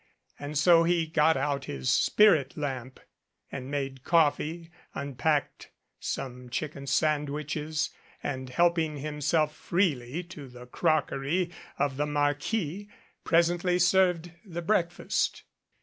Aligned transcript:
And 0.39 0.57
so 0.57 0.81
he 0.83 1.05
got 1.05 1.37
out 1.37 1.65
his 1.65 1.87
spirit 1.87 2.57
lamp 2.57 2.99
and 3.51 3.69
made 3.69 4.03
coffee, 4.03 4.71
unpacked 4.95 5.69
some 5.99 6.49
chicken 6.49 6.87
sandwiches, 6.87 7.91
and, 8.23 8.49
help 8.49 8.79
ing 8.79 8.97
himself 8.97 9.53
freely 9.55 10.23
to 10.23 10.47
the 10.47 10.65
crockery 10.65 11.51
of 11.77 11.97
the 11.97 12.07
Marquis, 12.07 12.89
pres 13.23 13.51
ently 13.51 13.79
served 13.79 14.31
the 14.43 14.63
breakfast. 14.63 15.43